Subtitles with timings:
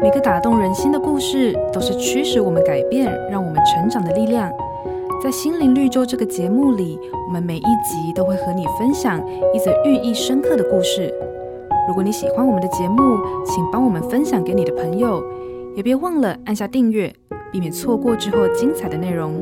[0.00, 4.48] 每个打动人心的故事，都是驱使我们改变、让我们成长的力量。
[5.20, 9.20] 在心灵绿洲这个节目里，我们每一集都会和你分享
[9.52, 11.12] 一则寓意深刻的故事。
[11.88, 15.20] 如果你喜欢我们的节目，请帮我们分享给你的朋友，
[15.74, 17.12] 也别忘了按下订阅，
[17.50, 19.34] 避免错过之后精彩的内容。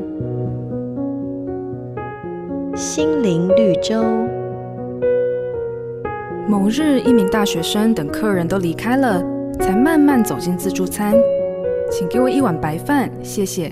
[2.75, 4.03] 心灵绿洲。
[6.47, 9.21] 某日，一名大学生等客人都离开了，
[9.59, 11.15] 才慢慢走进自助餐。
[11.89, 13.71] 请给我一碗白饭，谢谢。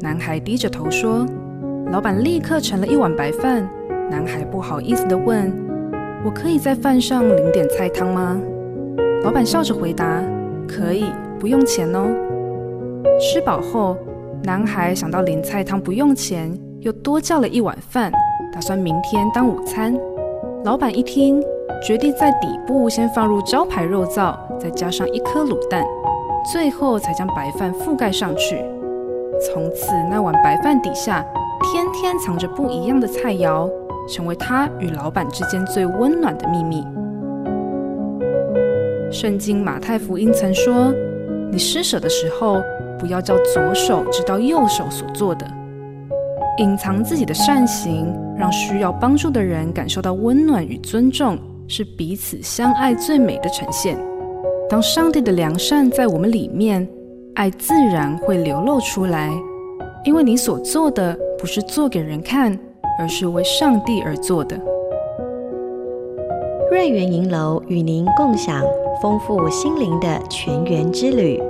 [0.00, 1.26] 男孩低着头说
[1.92, 3.68] ：“老板立刻盛了一碗白饭。”
[4.10, 5.52] 男孩不好意思地问
[6.24, 8.40] ：“我可以在饭上淋点菜汤吗？”
[9.22, 10.22] 老板笑着回答
[10.66, 11.04] ：“可以，
[11.38, 12.08] 不用钱哦。”
[13.20, 13.96] 吃饱后，
[14.42, 18.10] 男孩想到淋菜汤不用钱，又多叫了一碗饭，
[18.52, 19.94] 打算明天当午餐。
[20.64, 21.42] 老板一听，
[21.84, 25.84] 决定在底部先放入招牌肉燥，再加上一颗卤蛋，
[26.52, 28.64] 最后才将白饭覆盖上去。
[29.40, 31.24] 从此，那碗白饭底下
[31.64, 33.68] 天天藏着不一样的菜肴，
[34.08, 36.86] 成为他与老板之间最温暖的秘密。
[39.10, 40.92] 圣经马太福音曾说
[41.50, 42.62] ：“你施舍的时候，
[42.98, 45.44] 不要叫左手知道右手所做的。”
[46.58, 51.36] 隐藏自己的善行，让需要帮助的人感受到温暖与尊重，
[51.68, 53.98] 是彼此相爱最美的呈现。
[54.68, 56.88] 当上帝的良善在我们里面。
[57.34, 59.30] 爱自然会流露出来，
[60.04, 62.52] 因为你所做的不是做给人看，
[62.98, 64.54] 而是为上帝而做的。
[66.70, 68.62] 瑞园银楼与您共享
[69.00, 71.42] 丰富心灵的全员之旅。